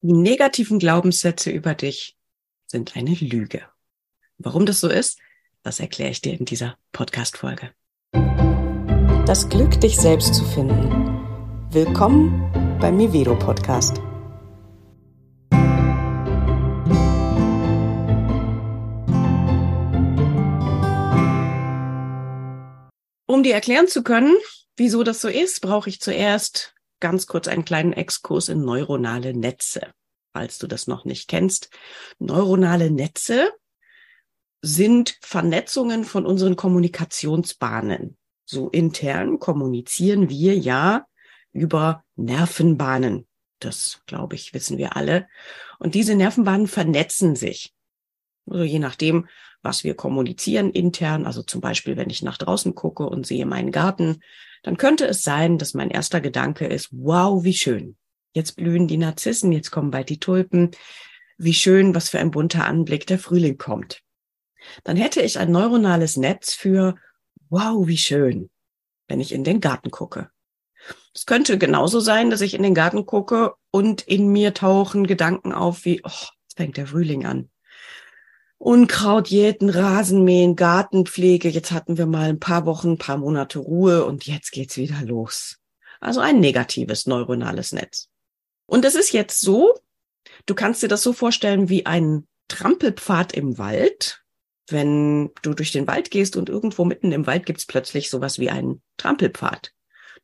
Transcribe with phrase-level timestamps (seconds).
[0.00, 2.16] Die negativen Glaubenssätze über dich
[2.68, 3.62] sind eine Lüge.
[4.38, 5.18] Warum das so ist,
[5.64, 7.72] das erkläre ich dir in dieser Podcast-Folge.
[9.26, 11.18] Das Glück, dich selbst zu finden.
[11.72, 13.98] Willkommen beim Mivedo Podcast.
[23.26, 24.36] Um dir erklären zu können,
[24.76, 29.92] wieso das so ist, brauche ich zuerst ganz kurz einen kleinen Exkurs in neuronale Netze,
[30.32, 31.70] falls du das noch nicht kennst.
[32.18, 33.50] Neuronale Netze
[34.60, 38.16] sind Vernetzungen von unseren Kommunikationsbahnen.
[38.44, 41.06] So intern kommunizieren wir ja
[41.52, 43.26] über Nervenbahnen.
[43.60, 45.28] Das, glaube ich, wissen wir alle.
[45.78, 47.74] Und diese Nervenbahnen vernetzen sich.
[48.46, 49.28] Also je nachdem,
[49.62, 53.72] was wir kommunizieren intern, also zum Beispiel, wenn ich nach draußen gucke und sehe meinen
[53.72, 54.22] Garten,
[54.62, 57.96] dann könnte es sein, dass mein erster Gedanke ist, wow, wie schön.
[58.32, 60.70] Jetzt blühen die Narzissen, jetzt kommen bald die Tulpen.
[61.38, 64.02] Wie schön, was für ein bunter Anblick, der Frühling kommt.
[64.84, 66.96] Dann hätte ich ein neuronales Netz für,
[67.48, 68.50] wow, wie schön,
[69.06, 70.30] wenn ich in den Garten gucke.
[71.14, 75.52] Es könnte genauso sein, dass ich in den Garten gucke und in mir tauchen Gedanken
[75.52, 77.50] auf wie, oh, jetzt fängt der Frühling an.
[78.58, 81.48] Unkraut jäten, Rasenmähen, Gartenpflege.
[81.48, 85.00] Jetzt hatten wir mal ein paar Wochen, ein paar Monate Ruhe und jetzt geht's wieder
[85.02, 85.58] los.
[86.00, 88.08] Also ein negatives neuronales Netz.
[88.66, 89.74] Und es ist jetzt so,
[90.46, 94.22] du kannst dir das so vorstellen wie ein Trampelpfad im Wald.
[94.68, 98.50] Wenn du durch den Wald gehst und irgendwo mitten im Wald gibt's plötzlich sowas wie
[98.50, 99.72] einen Trampelpfad.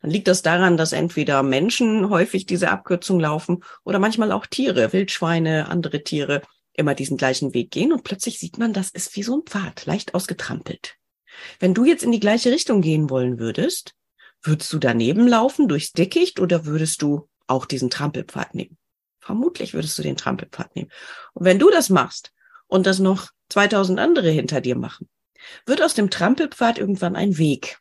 [0.01, 4.93] Dann liegt das daran, dass entweder Menschen häufig diese Abkürzung laufen oder manchmal auch Tiere,
[4.93, 6.43] Wildschweine, andere Tiere
[6.75, 9.87] immer diesen gleichen Weg gehen und plötzlich sieht man, das ist wie so ein Pfad,
[9.87, 10.97] leicht ausgetrampelt.
[11.59, 13.95] Wenn du jetzt in die gleiche Richtung gehen wollen würdest,
[14.43, 18.77] würdest du daneben laufen durchs Dickicht oder würdest du auch diesen Trampelpfad nehmen?
[19.21, 20.91] Vermutlich würdest du den Trampelpfad nehmen.
[21.33, 22.33] Und wenn du das machst
[22.67, 25.09] und das noch 2000 andere hinter dir machen,
[25.67, 27.79] wird aus dem Trampelpfad irgendwann ein Weg.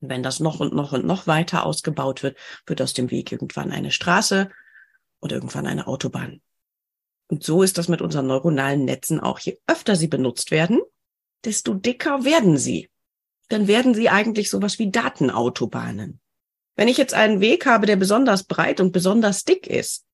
[0.00, 2.36] Und wenn das noch und noch und noch weiter ausgebaut wird,
[2.66, 4.50] wird aus dem Weg irgendwann eine Straße
[5.20, 6.42] oder irgendwann eine Autobahn.
[7.28, 9.38] Und so ist das mit unseren neuronalen Netzen auch.
[9.38, 10.80] Je öfter sie benutzt werden,
[11.44, 12.88] desto dicker werden sie.
[13.48, 16.20] Dann werden sie eigentlich sowas wie Datenautobahnen.
[16.76, 20.04] Wenn ich jetzt einen Weg habe, der besonders breit und besonders dick ist,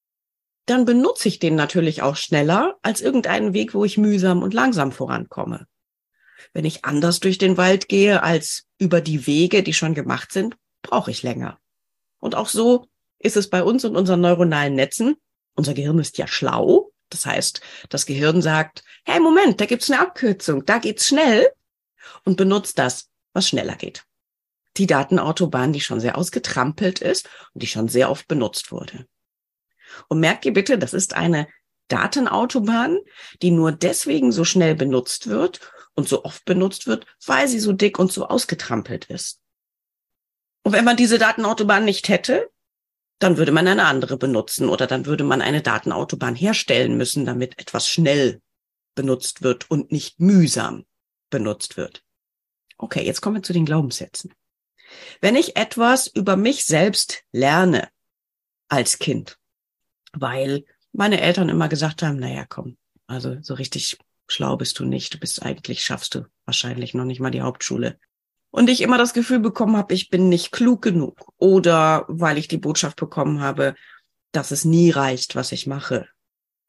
[0.67, 4.93] dann benutze ich den natürlich auch schneller als irgendeinen Weg, wo ich mühsam und langsam
[4.93, 5.67] vorankomme.
[6.53, 10.57] Wenn ich anders durch den Wald gehe als über die Wege, die schon gemacht sind,
[10.83, 11.59] brauche ich länger.
[12.21, 12.87] Und auch so
[13.19, 15.17] ist es bei uns und unseren neuronalen Netzen.
[15.55, 20.01] Unser Gehirn ist ja schlau das heißt, das Gehirn sagt, hey, Moment, da gibt's eine
[20.01, 21.49] Abkürzung, da geht's schnell
[22.25, 24.05] und benutzt das, was schneller geht.
[24.77, 29.07] Die Datenautobahn, die schon sehr ausgetrampelt ist und die schon sehr oft benutzt wurde.
[30.09, 31.47] Und merkt ihr bitte, das ist eine
[31.89, 32.99] Datenautobahn,
[33.43, 35.61] die nur deswegen so schnell benutzt wird
[35.95, 39.41] und so oft benutzt wird, weil sie so dick und so ausgetrampelt ist.
[40.63, 42.51] Und wenn man diese Datenautobahn nicht hätte,
[43.23, 47.59] dann würde man eine andere benutzen oder dann würde man eine Datenautobahn herstellen müssen, damit
[47.59, 48.41] etwas schnell
[48.95, 50.85] benutzt wird und nicht mühsam
[51.31, 52.05] benutzt wird.
[52.77, 54.35] Okay, jetzt kommen wir zu den Glaubenssätzen.
[55.21, 57.89] Wenn ich etwas über mich selbst lerne
[58.69, 59.39] als Kind,
[60.13, 65.15] weil meine Eltern immer gesagt haben, naja, komm, also so richtig schlau bist du nicht,
[65.15, 67.99] du bist eigentlich, schaffst du wahrscheinlich noch nicht mal die Hauptschule
[68.53, 72.47] und ich immer das Gefühl bekommen habe, ich bin nicht klug genug oder weil ich
[72.47, 73.75] die Botschaft bekommen habe,
[74.31, 76.07] dass es nie reicht, was ich mache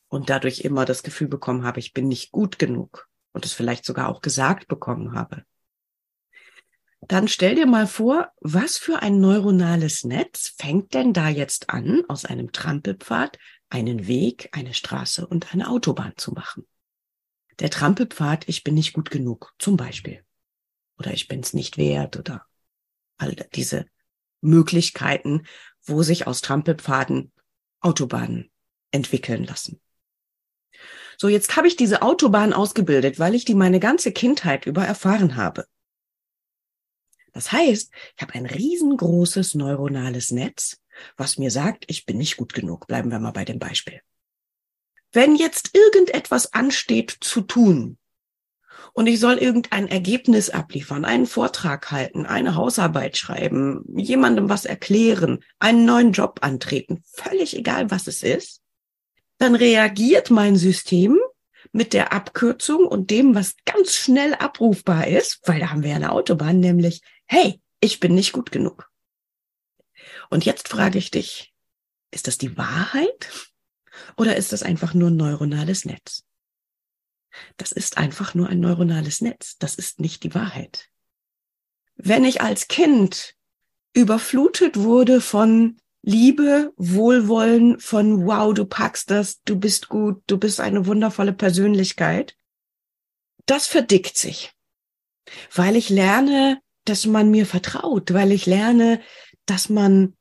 [0.08, 3.86] und dadurch immer das Gefühl bekommen habe, ich bin nicht gut genug und es vielleicht
[3.86, 5.44] sogar auch gesagt bekommen habe.
[7.02, 12.04] Dann stell dir mal vor, was für ein neuronales Netz fängt denn da jetzt an,
[12.08, 13.38] aus einem Trampelpfad
[13.70, 16.66] einen Weg, eine Straße und eine Autobahn zu machen?
[17.60, 20.24] Der Trampelpfad, ich bin nicht gut genug, zum Beispiel
[20.98, 22.46] oder ich bin es nicht wert oder
[23.18, 23.86] all diese
[24.42, 25.46] Möglichkeiten,
[25.84, 27.32] wo sich aus Trampelpfaden
[27.80, 28.50] Autobahnen
[28.92, 29.82] entwickeln lassen.
[31.18, 35.36] So, jetzt habe ich diese Autobahn ausgebildet, weil ich die meine ganze Kindheit über erfahren
[35.36, 35.66] habe.
[37.34, 40.82] Das heißt, ich habe ein riesengroßes neuronales Netz,
[41.18, 42.88] was mir sagt, ich bin nicht gut genug.
[42.88, 44.02] Bleiben wir mal bei dem Beispiel.
[45.12, 47.98] Wenn jetzt irgendetwas ansteht zu tun,
[48.94, 55.44] und ich soll irgendein Ergebnis abliefern, einen Vortrag halten, eine Hausarbeit schreiben, jemandem was erklären,
[55.60, 58.62] einen neuen Job antreten, völlig egal, was es ist,
[59.40, 61.20] dann reagiert mein System
[61.72, 65.96] mit der Abkürzung und dem, was ganz schnell abrufbar ist, weil da haben wir ja
[65.96, 68.90] eine Autobahn, nämlich, hey, ich bin nicht gut genug.
[70.30, 71.54] Und jetzt frage ich dich,
[72.12, 73.50] ist das die Wahrheit?
[74.18, 76.24] Oder ist das einfach nur ein neuronales Netz?
[77.58, 79.58] Das ist einfach nur ein neuronales Netz.
[79.58, 80.90] Das ist nicht die Wahrheit.
[81.96, 83.36] Wenn ich als Kind
[83.94, 90.60] überflutet wurde von Liebe, Wohlwollen, von wow, du packst das, du bist gut, du bist
[90.60, 92.36] eine wundervolle Persönlichkeit,
[93.46, 94.52] das verdickt sich,
[95.54, 99.02] weil ich lerne, dass man mir vertraut, weil ich lerne,
[99.46, 100.18] dass man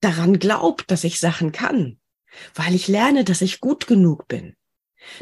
[0.00, 1.98] daran glaubt, dass ich Sachen kann,
[2.54, 4.56] weil ich lerne, dass ich gut genug bin.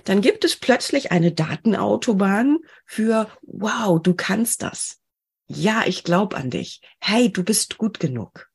[0.04, 5.00] Dann gibt es plötzlich eine Datenautobahn für, wow, du kannst das.
[5.46, 6.80] Ja, ich glaube an dich.
[7.00, 8.48] Hey, du bist gut genug.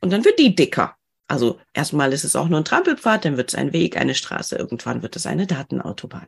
[0.00, 0.96] Und dann wird die dicker.
[1.28, 4.56] Also erstmal ist es auch nur ein Trampelpfad, dann wird es ein Weg, eine Straße,
[4.56, 6.26] irgendwann wird es eine Datenautobahn.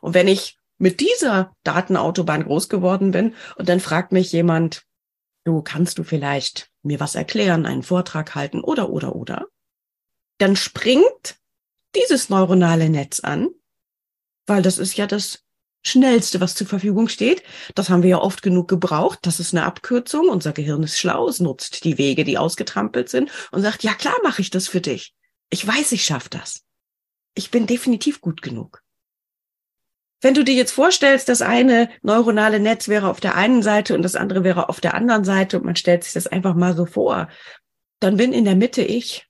[0.00, 4.84] Und wenn ich mit dieser Datenautobahn groß geworden bin und dann fragt mich jemand,
[5.44, 9.46] du kannst du vielleicht mir was erklären, einen Vortrag halten oder, oder, oder,
[10.38, 11.36] dann springt
[11.94, 13.48] dieses neuronale Netz an,
[14.46, 15.44] weil das ist ja das
[15.82, 17.42] Schnellste, was zur Verfügung steht.
[17.74, 19.20] Das haben wir ja oft genug gebraucht.
[19.22, 20.28] Das ist eine Abkürzung.
[20.28, 21.28] Unser Gehirn ist schlau.
[21.28, 24.80] Es nutzt die Wege, die ausgetrampelt sind und sagt, ja klar mache ich das für
[24.80, 25.14] dich.
[25.50, 26.64] Ich weiß, ich schaffe das.
[27.34, 28.82] Ich bin definitiv gut genug.
[30.20, 34.02] Wenn du dir jetzt vorstellst, das eine neuronale Netz wäre auf der einen Seite und
[34.02, 36.86] das andere wäre auf der anderen Seite und man stellt sich das einfach mal so
[36.86, 37.28] vor,
[38.00, 39.28] dann bin in der Mitte ich.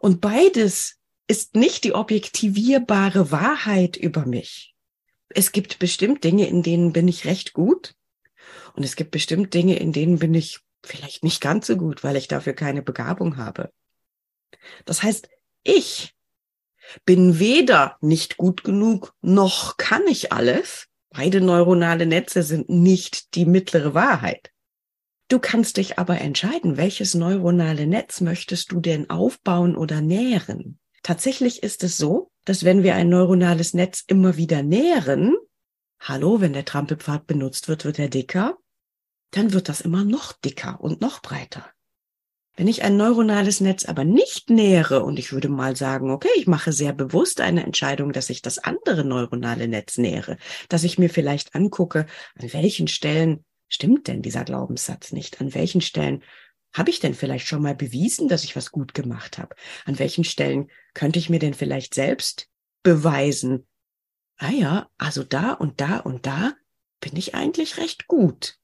[0.00, 0.95] Und beides
[1.26, 4.74] ist nicht die objektivierbare Wahrheit über mich.
[5.28, 7.94] Es gibt bestimmt Dinge, in denen bin ich recht gut.
[8.74, 12.16] Und es gibt bestimmt Dinge, in denen bin ich vielleicht nicht ganz so gut, weil
[12.16, 13.72] ich dafür keine Begabung habe.
[14.84, 15.28] Das heißt,
[15.64, 16.14] ich
[17.04, 20.86] bin weder nicht gut genug, noch kann ich alles.
[21.10, 24.52] Beide neuronale Netze sind nicht die mittlere Wahrheit.
[25.28, 30.78] Du kannst dich aber entscheiden, welches neuronale Netz möchtest du denn aufbauen oder nähren.
[31.06, 35.36] Tatsächlich ist es so, dass wenn wir ein neuronales Netz immer wieder nähren,
[36.00, 38.58] hallo, wenn der Trampelpfad benutzt wird, wird er dicker,
[39.30, 41.64] dann wird das immer noch dicker und noch breiter.
[42.56, 46.48] Wenn ich ein neuronales Netz aber nicht nähere und ich würde mal sagen, okay, ich
[46.48, 50.38] mache sehr bewusst eine Entscheidung, dass ich das andere neuronale Netz nähere,
[50.68, 55.82] dass ich mir vielleicht angucke, an welchen Stellen stimmt denn dieser Glaubenssatz nicht, an welchen
[55.82, 56.24] Stellen
[56.76, 59.56] habe ich denn vielleicht schon mal bewiesen, dass ich was gut gemacht habe?
[59.86, 62.48] An welchen Stellen könnte ich mir denn vielleicht selbst
[62.82, 63.66] beweisen?
[64.36, 66.52] Ah ja, also da und da und da
[67.00, 68.58] bin ich eigentlich recht gut.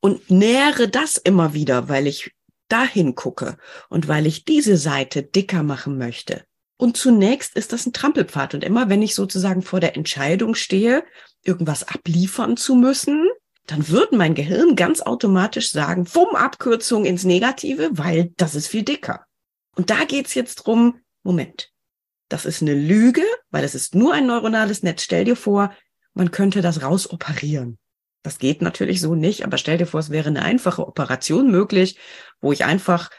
[0.00, 2.32] Und nähere das immer wieder, weil ich
[2.68, 6.44] dahin gucke und weil ich diese Seite dicker machen möchte.
[6.76, 8.54] Und zunächst ist das ein Trampelpfad.
[8.54, 11.04] Und immer wenn ich sozusagen vor der Entscheidung stehe,
[11.42, 13.28] irgendwas abliefern zu müssen,
[13.66, 18.82] dann wird mein Gehirn ganz automatisch sagen, wumm, Abkürzung ins Negative, weil das ist viel
[18.82, 19.24] dicker.
[19.76, 21.70] Und da geht's jetzt drum, Moment,
[22.28, 25.02] das ist eine Lüge, weil es ist nur ein neuronales Netz.
[25.02, 25.72] Stell dir vor,
[26.14, 27.78] man könnte das rausoperieren.
[28.22, 31.98] Das geht natürlich so nicht, aber stell dir vor, es wäre eine einfache Operation möglich,
[32.40, 33.10] wo ich einfach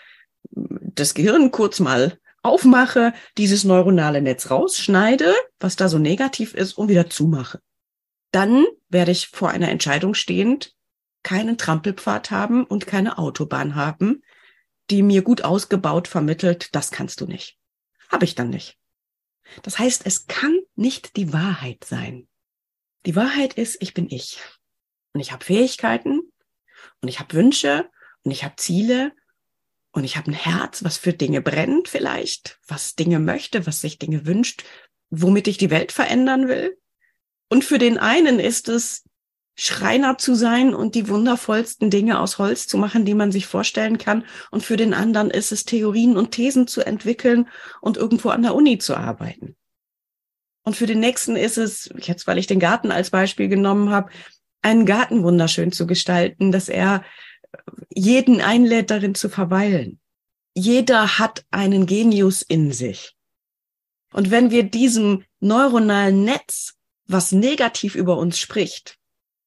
[0.51, 6.89] das Gehirn kurz mal aufmache, dieses neuronale Netz rausschneide, was da so negativ ist, und
[6.89, 7.59] wieder zumache
[8.33, 10.75] dann werde ich vor einer Entscheidung stehend
[11.21, 14.23] keinen Trampelpfad haben und keine Autobahn haben,
[14.89, 17.57] die mir gut ausgebaut vermittelt, das kannst du nicht.
[18.09, 18.77] Habe ich dann nicht.
[19.61, 22.27] Das heißt, es kann nicht die Wahrheit sein.
[23.05, 24.39] Die Wahrheit ist, ich bin ich.
[25.13, 26.19] Und ich habe Fähigkeiten
[27.01, 27.89] und ich habe Wünsche
[28.23, 29.13] und ich habe Ziele
[29.91, 33.99] und ich habe ein Herz, was für Dinge brennt vielleicht, was Dinge möchte, was sich
[33.99, 34.63] Dinge wünscht,
[35.11, 36.77] womit ich die Welt verändern will.
[37.53, 39.03] Und für den einen ist es,
[39.53, 43.99] Schreiner zu sein und die wundervollsten Dinge aus Holz zu machen, die man sich vorstellen
[43.99, 44.25] kann.
[44.49, 47.47] Und für den anderen ist es, Theorien und Thesen zu entwickeln
[47.79, 49.55] und irgendwo an der Uni zu arbeiten.
[50.63, 54.09] Und für den nächsten ist es, jetzt weil ich den Garten als Beispiel genommen habe,
[54.63, 57.03] einen Garten wunderschön zu gestalten, dass er
[57.93, 59.99] jeden einlädt, darin zu verweilen.
[60.55, 63.15] Jeder hat einen Genius in sich.
[64.11, 68.97] Und wenn wir diesem neuronalen Netz was negativ über uns spricht,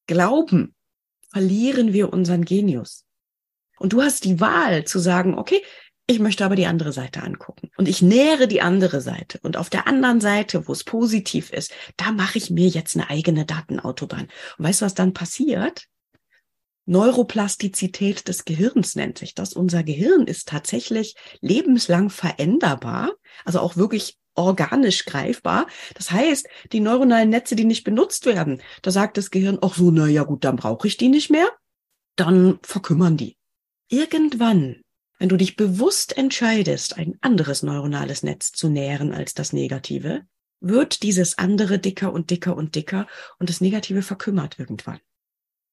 [0.06, 0.74] glauben,
[1.30, 3.04] verlieren wir unseren Genius.
[3.78, 5.62] Und du hast die Wahl zu sagen, okay,
[6.08, 7.70] ich möchte aber die andere Seite angucken.
[7.76, 9.40] Und ich nähere die andere Seite.
[9.42, 13.10] Und auf der anderen Seite, wo es positiv ist, da mache ich mir jetzt eine
[13.10, 14.28] eigene Datenautobahn.
[14.56, 15.86] Und weißt du, was dann passiert?
[16.86, 19.52] Neuroplastizität des Gehirns nennt sich das.
[19.52, 23.12] Unser Gehirn ist tatsächlich lebenslang veränderbar,
[23.44, 25.66] also auch wirklich organisch greifbar.
[25.94, 29.90] Das heißt, die neuronalen Netze, die nicht benutzt werden, da sagt das Gehirn auch so,
[29.90, 31.48] na ja gut, dann brauche ich die nicht mehr.
[32.16, 33.36] Dann verkümmern die.
[33.88, 34.82] Irgendwann
[35.18, 40.26] Wenn du dich bewusst entscheidest, ein anderes neuronales Netz zu nähren als das negative,
[40.60, 43.06] wird dieses andere dicker und dicker und dicker
[43.38, 45.00] und das negative verkümmert irgendwann.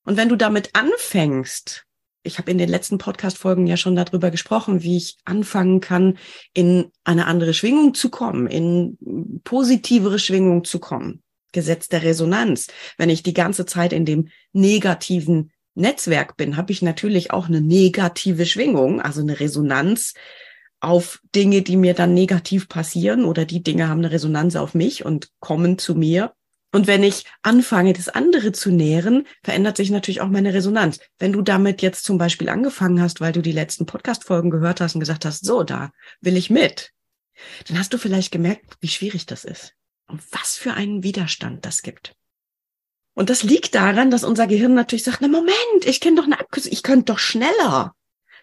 [0.05, 1.85] Und wenn du damit anfängst,
[2.23, 6.17] ich habe in den letzten Podcast-Folgen ja schon darüber gesprochen, wie ich anfangen kann,
[6.53, 8.97] in eine andere Schwingung zu kommen, in
[9.43, 11.21] positivere Schwingung zu kommen.
[11.51, 12.67] Gesetz der Resonanz.
[12.97, 17.61] Wenn ich die ganze Zeit in dem negativen Netzwerk bin, habe ich natürlich auch eine
[17.61, 20.13] negative Schwingung, also eine Resonanz
[20.79, 25.05] auf Dinge, die mir dann negativ passieren oder die Dinge haben eine Resonanz auf mich
[25.05, 26.33] und kommen zu mir.
[26.73, 30.99] Und wenn ich anfange, das andere zu nähren, verändert sich natürlich auch meine Resonanz.
[31.19, 34.95] Wenn du damit jetzt zum Beispiel angefangen hast, weil du die letzten Podcast-Folgen gehört hast
[34.95, 36.91] und gesagt hast, so, da will ich mit,
[37.67, 39.75] dann hast du vielleicht gemerkt, wie schwierig das ist
[40.07, 42.15] und was für einen Widerstand das gibt.
[43.13, 45.53] Und das liegt daran, dass unser Gehirn natürlich sagt, na Moment,
[45.85, 47.93] ich kenne doch eine Abkürzung, ich könnte doch schneller.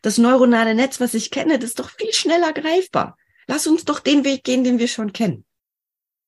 [0.02, 3.16] Das neuronale Netz, was ich kenne, das ist doch viel schneller greifbar.
[3.48, 5.44] Lass uns doch den Weg gehen, den wir schon kennen.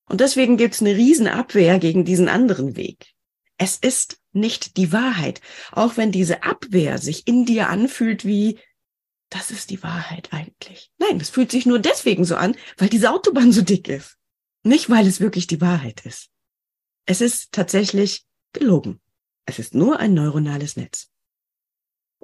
[0.06, 3.14] Und deswegen gibt's eine Riesenabwehr gegen diesen anderen Weg.
[3.56, 5.40] Es ist nicht die Wahrheit.
[5.70, 8.58] Auch wenn diese Abwehr sich in dir anfühlt wie,
[9.30, 10.90] das ist die Wahrheit eigentlich.
[10.98, 14.18] Nein, das fühlt sich nur deswegen so an, weil diese Autobahn so dick ist.
[14.64, 16.28] Nicht, weil es wirklich die Wahrheit ist.
[17.06, 19.00] Es ist tatsächlich gelogen.
[19.46, 21.11] Es ist nur ein neuronales Netz.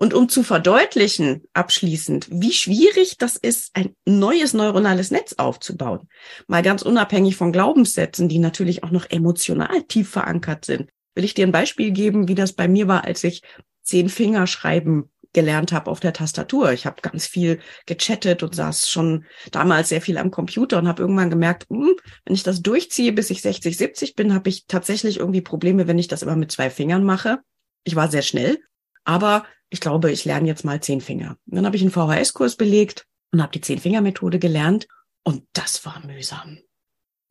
[0.00, 6.08] Und um zu verdeutlichen, abschließend, wie schwierig das ist, ein neues neuronales Netz aufzubauen,
[6.46, 11.34] mal ganz unabhängig von Glaubenssätzen, die natürlich auch noch emotional tief verankert sind, will ich
[11.34, 13.42] dir ein Beispiel geben, wie das bei mir war, als ich
[13.82, 16.70] zehn Finger schreiben gelernt habe auf der Tastatur.
[16.70, 21.02] Ich habe ganz viel gechattet und saß schon damals sehr viel am Computer und habe
[21.02, 25.18] irgendwann gemerkt, hm, wenn ich das durchziehe, bis ich 60, 70 bin, habe ich tatsächlich
[25.18, 27.40] irgendwie Probleme, wenn ich das immer mit zwei Fingern mache.
[27.82, 28.60] Ich war sehr schnell,
[29.02, 31.36] aber ich glaube, ich lerne jetzt mal zehn Finger.
[31.46, 34.88] Und dann habe ich einen VHS-Kurs belegt und habe die Zehn-Finger-Methode gelernt
[35.24, 36.58] und das war mühsam.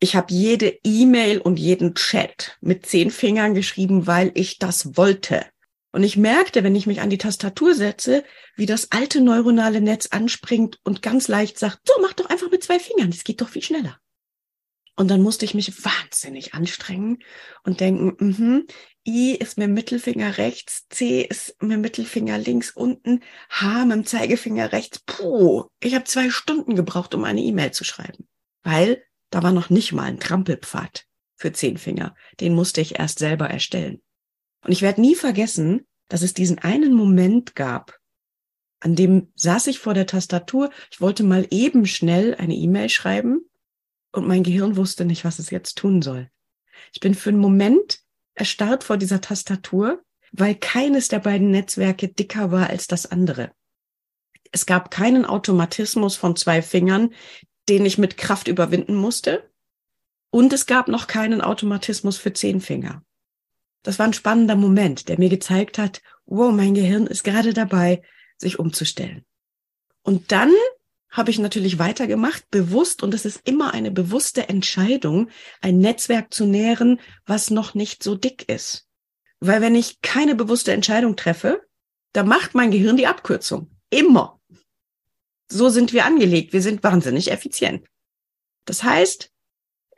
[0.00, 5.44] Ich habe jede E-Mail und jeden Chat mit zehn Fingern geschrieben, weil ich das wollte.
[5.90, 8.22] Und ich merkte, wenn ich mich an die Tastatur setze,
[8.54, 12.62] wie das alte neuronale Netz anspringt und ganz leicht sagt, so, mach doch einfach mit
[12.62, 13.98] zwei Fingern, das geht doch viel schneller.
[14.94, 17.18] Und dann musste ich mich wahnsinnig anstrengen
[17.64, 18.66] und denken, mhm,
[19.08, 23.96] I ist mit dem Mittelfinger rechts, C ist mit dem Mittelfinger links unten, H mit
[23.96, 25.00] dem Zeigefinger rechts.
[25.00, 28.28] Puh, ich habe zwei Stunden gebraucht, um eine E-Mail zu schreiben,
[28.62, 32.14] weil da war noch nicht mal ein Trampelpfad für zehn Finger.
[32.40, 34.02] Den musste ich erst selber erstellen.
[34.62, 37.98] Und ich werde nie vergessen, dass es diesen einen Moment gab,
[38.80, 43.48] an dem saß ich vor der Tastatur, ich wollte mal eben schnell eine E-Mail schreiben
[44.12, 46.30] und mein Gehirn wusste nicht, was es jetzt tun soll.
[46.92, 48.00] Ich bin für einen Moment
[48.38, 50.02] erstarrt vor dieser Tastatur,
[50.32, 53.50] weil keines der beiden Netzwerke dicker war als das andere.
[54.52, 57.12] Es gab keinen Automatismus von zwei Fingern,
[57.68, 59.50] den ich mit Kraft überwinden musste.
[60.30, 63.02] Und es gab noch keinen Automatismus für zehn Finger.
[63.82, 68.02] Das war ein spannender Moment, der mir gezeigt hat, wow, mein Gehirn ist gerade dabei,
[68.36, 69.24] sich umzustellen.
[70.02, 70.52] Und dann
[71.18, 75.28] habe ich natürlich weitergemacht, bewusst, und es ist immer eine bewusste Entscheidung,
[75.60, 78.88] ein Netzwerk zu nähren, was noch nicht so dick ist.
[79.40, 81.60] Weil wenn ich keine bewusste Entscheidung treffe,
[82.12, 83.70] da macht mein Gehirn die Abkürzung.
[83.90, 84.40] Immer.
[85.50, 86.52] So sind wir angelegt.
[86.52, 87.86] Wir sind wahnsinnig effizient.
[88.64, 89.30] Das heißt,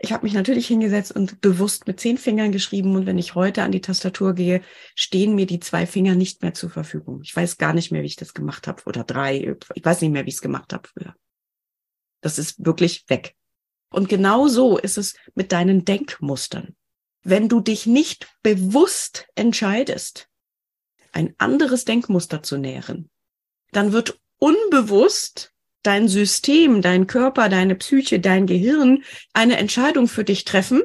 [0.02, 3.62] ich habe mich natürlich hingesetzt und bewusst mit zehn Fingern geschrieben und wenn ich heute
[3.62, 4.62] an die Tastatur gehe,
[4.94, 7.20] stehen mir die zwei Finger nicht mehr zur Verfügung.
[7.22, 9.56] Ich weiß gar nicht mehr, wie ich das gemacht habe oder drei.
[9.74, 11.14] Ich weiß nicht mehr, wie ich es gemacht habe früher.
[12.22, 13.36] Das ist wirklich weg.
[13.90, 16.76] Und genau so ist es mit deinen Denkmustern.
[17.22, 20.28] Wenn du dich nicht bewusst entscheidest,
[21.12, 23.10] ein anderes Denkmuster zu nähren,
[23.72, 25.49] dann wird unbewusst
[25.82, 30.82] dein System, dein Körper, deine Psyche, dein Gehirn eine Entscheidung für dich treffen.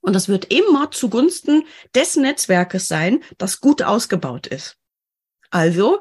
[0.00, 4.76] Und das wird immer zugunsten des Netzwerkes sein, das gut ausgebaut ist.
[5.50, 6.00] Also,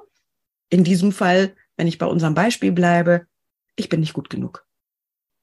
[0.70, 3.28] in diesem Fall, wenn ich bei unserem Beispiel bleibe,
[3.76, 4.66] ich bin nicht gut genug.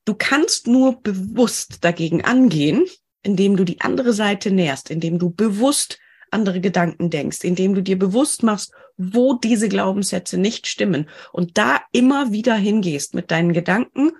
[0.04, 2.86] Du kannst nur bewusst dagegen angehen,
[3.22, 5.98] indem du die andere Seite nährst, indem du bewusst
[6.30, 11.80] andere Gedanken denkst, indem du dir bewusst machst, wo diese Glaubenssätze nicht stimmen und da
[11.92, 14.10] immer wieder hingehst mit deinen Gedanken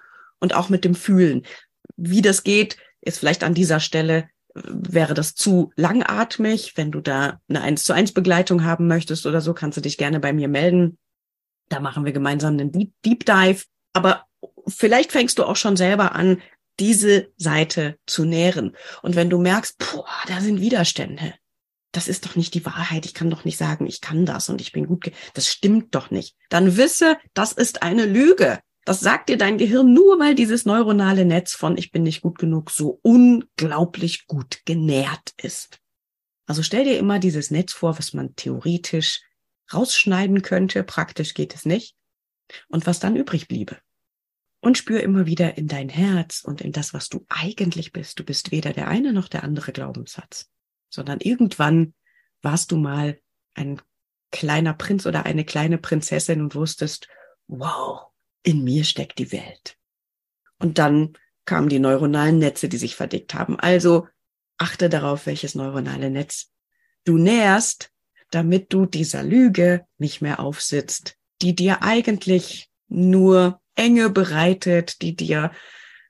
[0.40, 1.42] und auch mit dem Fühlen.
[1.96, 6.76] Wie das geht, ist vielleicht an dieser Stelle wäre das zu langatmig.
[6.76, 9.98] Wenn du da eine 1 zu 1 Begleitung haben möchtest oder so, kannst du dich
[9.98, 10.98] gerne bei mir melden.
[11.68, 13.64] Da machen wir gemeinsam einen Deep, Deep Dive.
[13.92, 14.24] Aber
[14.66, 16.40] vielleicht fängst du auch schon selber an,
[16.80, 18.76] diese Seite zu nähren.
[19.02, 21.34] Und wenn du merkst, boah, da sind Widerstände,
[21.92, 23.06] das ist doch nicht die Wahrheit.
[23.06, 25.10] Ich kann doch nicht sagen, ich kann das und ich bin gut.
[25.34, 26.36] Das stimmt doch nicht.
[26.50, 28.60] Dann wisse, das ist eine Lüge.
[28.84, 32.38] Das sagt dir dein Gehirn nur, weil dieses neuronale Netz von ich bin nicht gut
[32.38, 35.78] genug so unglaublich gut genährt ist.
[36.46, 39.22] Also stell dir immer dieses Netz vor, was man theoretisch
[39.72, 40.82] rausschneiden könnte.
[40.84, 41.94] Praktisch geht es nicht.
[42.68, 43.76] Und was dann übrig bliebe.
[44.60, 48.18] Und spür immer wieder in dein Herz und in das, was du eigentlich bist.
[48.18, 50.48] Du bist weder der eine noch der andere Glaubenssatz
[50.90, 51.94] sondern irgendwann
[52.42, 53.18] warst du mal
[53.54, 53.80] ein
[54.30, 57.08] kleiner Prinz oder eine kleine Prinzessin und wusstest,
[57.46, 58.08] wow,
[58.42, 59.76] in mir steckt die Welt.
[60.58, 61.14] Und dann
[61.44, 63.58] kamen die neuronalen Netze, die sich verdickt haben.
[63.58, 64.06] Also
[64.58, 66.50] achte darauf, welches neuronale Netz
[67.04, 67.90] du nährst,
[68.30, 75.52] damit du dieser Lüge nicht mehr aufsitzt, die dir eigentlich nur Enge bereitet, die dir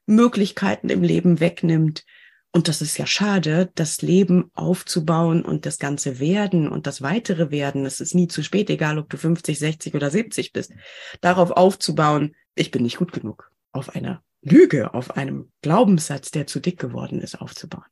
[0.07, 2.05] Möglichkeiten im Leben wegnimmt,
[2.53, 7.51] und das ist ja schade, das Leben aufzubauen und das ganze Werden und das weitere
[7.51, 7.85] Werden.
[7.85, 10.73] Es ist nie zu spät, egal ob du 50, 60 oder 70 bist.
[11.21, 13.53] Darauf aufzubauen, ich bin nicht gut genug.
[13.73, 17.85] Auf einer Lüge, auf einem Glaubenssatz, der zu dick geworden ist, aufzubauen.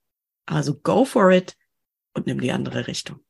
[0.47, 1.57] Also go for it
[2.15, 3.21] und nimm die andere Richtung.